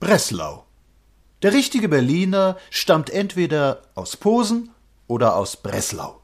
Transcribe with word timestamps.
Breslau. 0.00 0.64
Der 1.42 1.52
richtige 1.52 1.86
Berliner 1.86 2.56
stammt 2.70 3.10
entweder 3.10 3.82
aus 3.94 4.16
Posen 4.16 4.70
oder 5.06 5.36
aus 5.36 5.58
Breslau. 5.58 6.22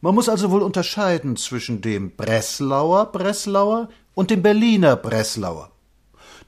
Man 0.00 0.16
muss 0.16 0.28
also 0.28 0.50
wohl 0.50 0.62
unterscheiden 0.62 1.36
zwischen 1.36 1.80
dem 1.80 2.16
Breslauer 2.16 3.12
Breslauer 3.12 3.88
und 4.14 4.30
dem 4.30 4.42
Berliner 4.42 4.96
Breslauer. 4.96 5.70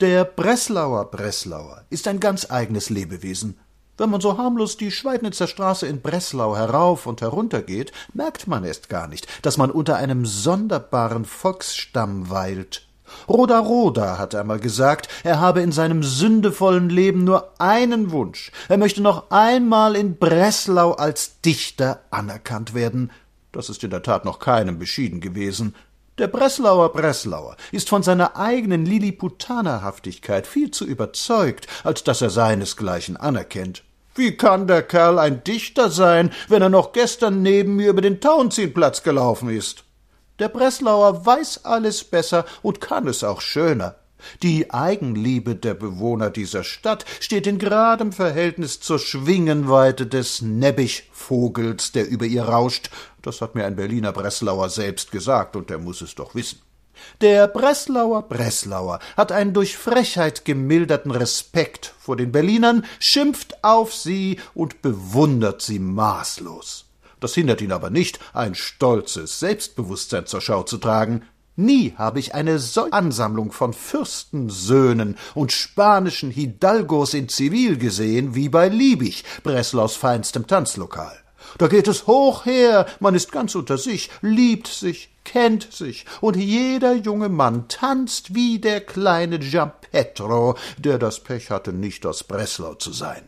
Der 0.00 0.24
Breslauer 0.24 1.08
Breslauer 1.12 1.84
ist 1.88 2.08
ein 2.08 2.18
ganz 2.18 2.50
eigenes 2.50 2.90
Lebewesen. 2.90 3.60
Wenn 3.96 4.10
man 4.10 4.20
so 4.20 4.36
harmlos 4.36 4.76
die 4.76 4.90
Schweidnitzer 4.90 5.46
Straße 5.46 5.86
in 5.86 6.02
Breslau 6.02 6.56
herauf 6.56 7.06
und 7.06 7.20
herunter 7.20 7.62
geht, 7.62 7.92
merkt 8.12 8.48
man 8.48 8.64
erst 8.64 8.88
gar 8.88 9.06
nicht, 9.06 9.28
dass 9.46 9.56
man 9.56 9.70
unter 9.70 9.94
einem 9.94 10.26
sonderbaren 10.26 11.26
Volksstamm 11.26 12.28
weilt. 12.28 12.88
Roda 13.28 13.58
Roda 13.58 14.18
hat 14.18 14.34
einmal 14.34 14.60
gesagt, 14.60 15.08
er 15.24 15.40
habe 15.40 15.60
in 15.60 15.72
seinem 15.72 16.02
sündevollen 16.02 16.88
Leben 16.88 17.24
nur 17.24 17.52
einen 17.58 18.10
Wunsch. 18.10 18.52
Er 18.68 18.78
möchte 18.78 19.02
noch 19.02 19.30
einmal 19.30 19.96
in 19.96 20.16
Breslau 20.16 20.92
als 20.92 21.40
Dichter 21.40 22.00
anerkannt 22.10 22.74
werden. 22.74 23.10
Das 23.52 23.70
ist 23.70 23.82
in 23.84 23.90
der 23.90 24.02
Tat 24.02 24.24
noch 24.24 24.38
keinem 24.38 24.78
beschieden 24.78 25.20
gewesen. 25.20 25.74
Der 26.18 26.28
Breslauer 26.28 26.92
Breslauer 26.92 27.56
ist 27.72 27.90
von 27.90 28.02
seiner 28.02 28.36
eigenen 28.36 28.86
Lilliputanerhaftigkeit 28.86 30.46
viel 30.46 30.70
zu 30.70 30.86
überzeugt, 30.86 31.66
als 31.84 32.04
dass 32.04 32.22
er 32.22 32.30
seinesgleichen 32.30 33.18
anerkennt. 33.18 33.84
Wie 34.14 34.34
kann 34.34 34.66
der 34.66 34.82
Kerl 34.82 35.18
ein 35.18 35.44
Dichter 35.44 35.90
sein, 35.90 36.32
wenn 36.48 36.62
er 36.62 36.70
noch 36.70 36.92
gestern 36.92 37.42
neben 37.42 37.76
mir 37.76 37.90
über 37.90 38.00
den 38.00 38.20
Tauentzienplatz 38.22 39.02
gelaufen 39.02 39.50
ist? 39.50 39.85
Der 40.38 40.48
Breslauer 40.48 41.24
weiß 41.24 41.64
alles 41.64 42.04
besser 42.04 42.44
und 42.62 42.80
kann 42.80 43.08
es 43.08 43.24
auch 43.24 43.40
schöner. 43.40 43.96
Die 44.42 44.70
Eigenliebe 44.70 45.54
der 45.54 45.74
Bewohner 45.74 46.30
dieser 46.30 46.64
Stadt 46.64 47.04
steht 47.20 47.46
in 47.46 47.58
geradem 47.58 48.12
Verhältnis 48.12 48.80
zur 48.80 48.98
Schwingenweite 48.98 50.06
des 50.06 50.42
Nebbichvogels, 50.42 51.92
der 51.92 52.08
über 52.08 52.24
ihr 52.26 52.44
rauscht. 52.44 52.90
Das 53.22 53.40
hat 53.40 53.54
mir 53.54 53.64
ein 53.64 53.76
Berliner 53.76 54.12
Breslauer 54.12 54.68
selbst 54.68 55.10
gesagt, 55.10 55.56
und 55.56 55.70
er 55.70 55.78
muss 55.78 56.00
es 56.00 56.14
doch 56.14 56.34
wissen. 56.34 56.60
Der 57.20 57.46
Breslauer 57.46 58.22
Breslauer 58.22 59.00
hat 59.16 59.30
einen 59.30 59.52
durch 59.52 59.76
Frechheit 59.76 60.44
gemilderten 60.44 61.10
Respekt 61.10 61.94
vor 61.98 62.16
den 62.16 62.32
Berlinern, 62.32 62.84
schimpft 62.98 63.62
auf 63.62 63.94
sie 63.94 64.40
und 64.54 64.80
bewundert 64.80 65.60
sie 65.60 65.78
maßlos. 65.78 66.85
Das 67.20 67.34
hindert 67.34 67.60
ihn 67.60 67.72
aber 67.72 67.90
nicht, 67.90 68.18
ein 68.34 68.54
stolzes 68.54 69.38
Selbstbewusstsein 69.38 70.26
zur 70.26 70.40
Schau 70.40 70.62
zu 70.62 70.78
tragen. 70.78 71.22
Nie 71.56 71.94
habe 71.96 72.20
ich 72.20 72.34
eine 72.34 72.58
solche 72.58 72.92
Ansammlung 72.92 73.50
von 73.50 73.72
Fürstensöhnen 73.72 75.16
und 75.34 75.52
spanischen 75.52 76.30
Hidalgos 76.30 77.14
in 77.14 77.30
Zivil 77.30 77.78
gesehen 77.78 78.34
wie 78.34 78.50
bei 78.50 78.68
Liebig, 78.68 79.24
Breslaus 79.42 79.96
feinstem 79.96 80.46
Tanzlokal. 80.46 81.16
Da 81.56 81.68
geht 81.68 81.88
es 81.88 82.06
hoch 82.06 82.44
her, 82.44 82.86
man 83.00 83.14
ist 83.14 83.32
ganz 83.32 83.54
unter 83.54 83.78
sich, 83.78 84.10
liebt 84.20 84.66
sich, 84.66 85.10
kennt 85.24 85.72
sich, 85.72 86.04
und 86.20 86.36
jeder 86.36 86.94
junge 86.94 87.30
Mann 87.30 87.68
tanzt 87.68 88.34
wie 88.34 88.58
der 88.58 88.82
kleine 88.82 89.38
Giampetro, 89.38 90.56
der 90.76 90.98
das 90.98 91.20
Pech 91.20 91.50
hatte, 91.50 91.72
nicht 91.72 92.04
aus 92.04 92.24
Breslau 92.24 92.74
zu 92.74 92.92
sein. 92.92 93.22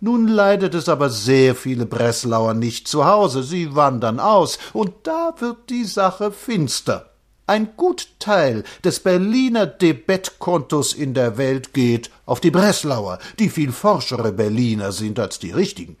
Nun 0.00 0.28
leidet 0.28 0.74
es 0.74 0.88
aber 0.88 1.10
sehr 1.10 1.56
viele 1.56 1.84
Breslauer 1.84 2.54
nicht 2.54 2.86
zu 2.86 3.04
Hause, 3.04 3.42
sie 3.42 3.74
wandern 3.74 4.20
aus, 4.20 4.58
und 4.72 4.92
da 5.02 5.34
wird 5.38 5.70
die 5.70 5.84
Sache 5.84 6.30
finster. 6.30 7.10
Ein 7.48 7.70
gut 7.76 8.08
Teil 8.20 8.62
des 8.84 9.00
Berliner 9.00 9.66
Debettkontos 9.66 10.92
in 10.92 11.14
der 11.14 11.36
Welt 11.36 11.72
geht 11.74 12.10
auf 12.26 12.40
die 12.40 12.50
Breslauer, 12.50 13.18
die 13.38 13.48
viel 13.48 13.72
forschere 13.72 14.32
Berliner 14.32 14.92
sind 14.92 15.18
als 15.18 15.38
die 15.40 15.50
richtigen. 15.50 15.96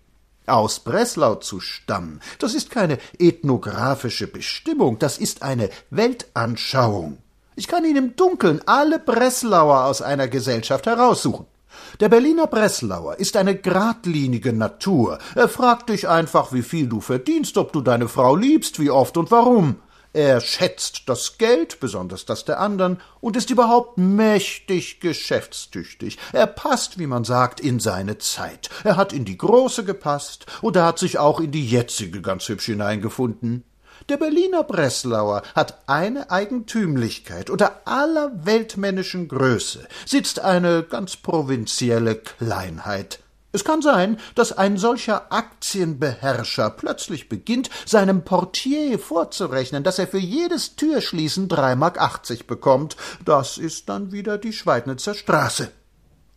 Aus 0.46 0.80
Breslau 0.80 1.34
zu 1.36 1.58
stammen, 1.58 2.20
das 2.38 2.54
ist 2.54 2.70
keine 2.70 2.98
ethnographische 3.18 4.28
Bestimmung, 4.28 4.98
das 4.98 5.18
ist 5.18 5.42
eine 5.42 5.70
Weltanschauung. 5.90 7.18
Ich 7.56 7.66
kann 7.66 7.84
Ihnen 7.84 7.96
im 7.96 8.16
Dunkeln 8.16 8.60
alle 8.66 9.00
Breslauer 9.00 9.86
aus 9.86 10.02
einer 10.02 10.28
Gesellschaft 10.28 10.86
heraussuchen. 10.86 11.46
Der 12.00 12.08
Berliner 12.08 12.46
Breslauer 12.46 13.18
ist 13.18 13.36
eine 13.36 13.56
gradlinige 13.56 14.52
Natur. 14.52 15.18
Er 15.34 15.48
fragt 15.48 15.88
dich 15.90 16.08
einfach, 16.08 16.52
wie 16.52 16.62
viel 16.62 16.88
du 16.88 17.00
verdienst, 17.00 17.58
ob 17.58 17.72
du 17.72 17.80
deine 17.80 18.08
Frau 18.08 18.36
liebst, 18.36 18.78
wie 18.78 18.90
oft 18.90 19.16
und 19.16 19.30
warum. 19.30 19.76
Er 20.14 20.40
schätzt 20.40 21.02
das 21.06 21.36
Geld, 21.36 21.80
besonders 21.80 22.24
das 22.24 22.44
der 22.44 22.60
anderen, 22.60 23.00
und 23.20 23.36
ist 23.36 23.50
überhaupt 23.50 23.98
mächtig 23.98 25.00
geschäftstüchtig. 25.00 26.18
Er 26.32 26.46
passt, 26.46 26.98
wie 26.98 27.06
man 27.06 27.24
sagt, 27.24 27.60
in 27.60 27.78
seine 27.78 28.18
Zeit. 28.18 28.70
Er 28.84 28.96
hat 28.96 29.12
in 29.12 29.24
die 29.24 29.36
große 29.36 29.84
gepasst, 29.84 30.46
und 30.62 30.76
er 30.76 30.86
hat 30.86 30.98
sich 30.98 31.18
auch 31.18 31.40
in 31.40 31.50
die 31.50 31.68
jetzige 31.68 32.22
ganz 32.22 32.48
hübsch 32.48 32.66
hineingefunden. 32.66 33.64
Der 34.08 34.16
Berliner 34.16 34.64
Breslauer 34.64 35.42
hat 35.54 35.82
eine 35.86 36.30
Eigentümlichkeit. 36.30 37.50
Unter 37.50 37.82
aller 37.84 38.32
weltmännischen 38.44 39.28
Größe 39.28 39.86
sitzt 40.06 40.40
eine 40.40 40.82
ganz 40.82 41.16
provinzielle 41.16 42.16
Kleinheit. 42.16 43.20
Es 43.50 43.64
kann 43.64 43.80
sein, 43.80 44.18
dass 44.34 44.52
ein 44.52 44.76
solcher 44.76 45.32
Aktienbeherrscher 45.32 46.68
plötzlich 46.70 47.30
beginnt, 47.30 47.70
seinem 47.86 48.22
Portier 48.22 48.98
vorzurechnen, 48.98 49.82
dass 49.82 49.98
er 49.98 50.06
für 50.06 50.18
jedes 50.18 50.76
Türschließen 50.76 51.48
drei 51.48 51.74
Mark 51.74 51.98
achtzig 51.98 52.46
bekommt. 52.46 52.96
Das 53.24 53.56
ist 53.56 53.88
dann 53.88 54.12
wieder 54.12 54.36
die 54.36 54.52
Schweidnitzer 54.52 55.14
Straße. 55.14 55.70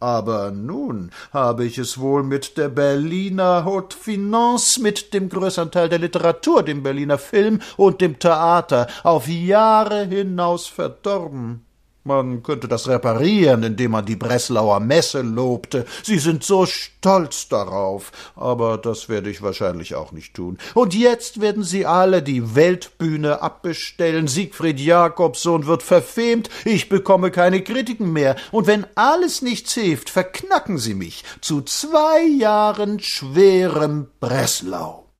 Aber 0.01 0.49
nun 0.49 1.11
habe 1.31 1.63
ich 1.63 1.77
es 1.77 1.99
wohl 1.99 2.23
mit 2.23 2.57
der 2.57 2.69
Berliner 2.69 3.65
Haute 3.65 3.95
Finance, 3.95 4.81
mit 4.81 5.13
dem 5.13 5.29
größeren 5.29 5.69
Teil 5.69 5.89
der 5.89 5.99
Literatur, 5.99 6.63
dem 6.63 6.81
Berliner 6.81 7.19
Film 7.19 7.61
und 7.77 8.01
dem 8.01 8.17
Theater 8.17 8.87
auf 9.03 9.27
Jahre 9.27 10.05
hinaus 10.05 10.65
verdorben. 10.65 11.65
Man 12.03 12.41
könnte 12.41 12.67
das 12.67 12.87
reparieren, 12.87 13.61
indem 13.61 13.91
man 13.91 14.05
die 14.05 14.15
Breslauer 14.15 14.79
Messe 14.79 15.21
lobte. 15.21 15.85
Sie 16.01 16.17
sind 16.17 16.43
so 16.43 16.65
stolz 16.65 17.47
darauf. 17.47 18.11
Aber 18.35 18.79
das 18.79 19.07
werde 19.07 19.29
ich 19.29 19.43
wahrscheinlich 19.43 19.93
auch 19.93 20.11
nicht 20.11 20.33
tun. 20.33 20.57
Und 20.73 20.95
jetzt 20.95 21.41
werden 21.41 21.63
sie 21.63 21.85
alle 21.85 22.23
die 22.23 22.55
Weltbühne 22.55 23.43
abbestellen. 23.43 24.27
Siegfried 24.27 24.79
Jakobsohn 24.79 25.67
wird 25.67 25.83
verfemt. 25.83 26.49
Ich 26.65 26.89
bekomme 26.89 27.29
keine 27.29 27.61
Kritiken 27.61 28.11
mehr. 28.11 28.35
Und 28.51 28.65
wenn 28.65 28.87
alles 28.95 29.43
nichts 29.43 29.73
hilft, 29.75 30.09
verknacken 30.09 30.79
sie 30.79 30.95
mich 30.95 31.23
zu 31.39 31.61
zwei 31.61 32.23
Jahren 32.23 32.99
schwerem 32.99 34.07
Breslau. 34.19 35.10